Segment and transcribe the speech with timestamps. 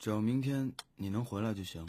[0.00, 1.84] 只要明天你能回来就行。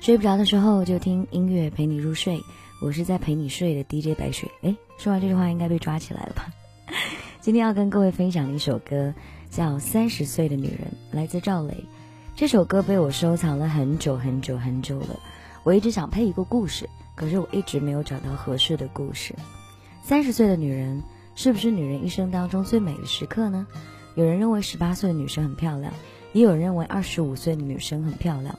[0.00, 2.40] 睡不着的时候就听音乐陪你入睡，
[2.80, 4.48] 我是在陪你睡的 DJ 白雪。
[4.62, 6.46] 哎，说完这句话应该被抓起来了吧？
[7.42, 9.12] 今天要跟各位分享的一首歌
[9.50, 11.84] 叫《三十岁的女人》，来自赵雷。
[12.36, 15.18] 这首歌被我收藏了很久很久很久了，
[15.64, 19.34] 我一直想配一个故事，可是我一直没有找到合适的故事。
[20.04, 21.02] 三十岁的女人
[21.34, 23.66] 是不是女人一生当中最美的时刻呢？
[24.14, 25.92] 有人认为十八岁的女生很漂亮，
[26.32, 28.56] 也有人认为二十五岁的女生很漂亮。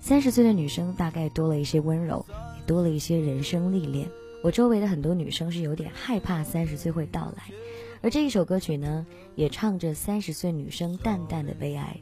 [0.00, 2.24] 三十岁的女生大概多了一些温柔，
[2.56, 4.08] 也多了一些人生历练。
[4.42, 7.44] 我周围的很多女生是有点害怕三十岁会到来，
[8.02, 11.96] 而这一首歌曲呢，也唱着三十岁女生淡淡的悲哀。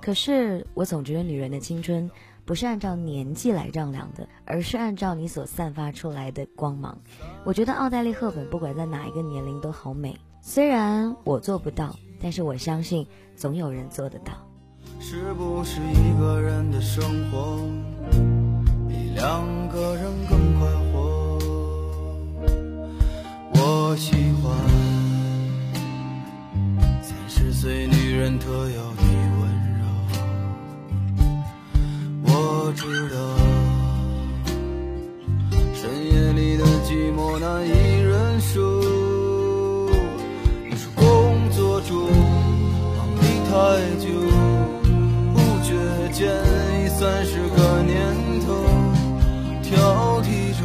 [0.00, 2.10] 可是我总觉得女人的青春
[2.44, 6.98] 不是按照年纪来丈量的，而是按照你所散发出来的光芒。
[7.44, 14.32] 我觉得奥黛丽·赫本不管在哪一个年龄都好美，虽然我做不到，但是我相信总有人做得到。
[14.98, 17.58] 是不是一个人的生活
[18.88, 21.38] 比两个人更快活？
[23.54, 24.56] 我喜欢
[27.02, 29.02] 三十岁女人特有的
[32.72, 33.16] 我知道
[35.74, 37.70] 深夜里的寂寞难以
[38.00, 38.80] 忍受。
[40.70, 42.10] 你说工作中
[42.96, 43.52] 忙的太
[44.00, 44.08] 久。
[45.34, 45.68] 不觉
[46.14, 46.32] 间
[46.82, 48.48] 已三十个年头，
[49.62, 50.64] 挑剔着，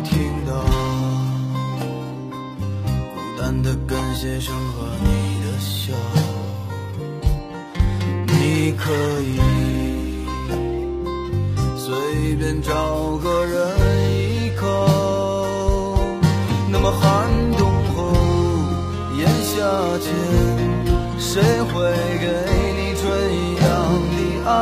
[0.00, 0.52] 听到
[3.10, 5.08] 孤单的跟鞋声和你
[5.42, 5.92] 的笑，
[8.26, 9.40] 你可以
[11.76, 13.76] 随便找个人
[14.12, 14.66] 依靠。
[16.70, 18.12] 那么寒冬后，
[19.16, 19.56] 炎夏
[19.98, 20.06] 前。
[21.18, 21.72] 谁会
[22.20, 22.26] 给
[22.78, 23.04] 你春
[23.34, 23.66] 一样
[24.14, 24.16] 的
[24.48, 24.56] 爱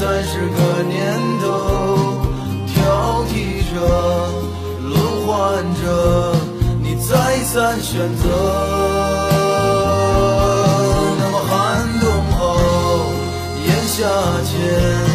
[0.00, 2.24] 三十个年头
[2.68, 3.76] 挑剔着
[4.80, 6.34] 轮换着
[6.80, 8.24] 你再三选择
[11.18, 13.12] 那么寒冬后
[13.66, 14.08] 炎夏
[14.42, 15.09] 前。